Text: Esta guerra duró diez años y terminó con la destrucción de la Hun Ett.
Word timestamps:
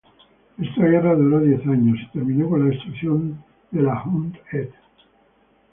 Esta 0.57 0.83
guerra 0.87 1.13
duró 1.13 1.41
diez 1.41 1.61
años 1.67 1.95
y 2.01 2.07
terminó 2.11 2.49
con 2.49 2.61
la 2.63 2.71
destrucción 2.73 3.43
de 3.69 3.83
la 3.83 4.01
Hun 4.03 4.35
Ett. 4.51 4.73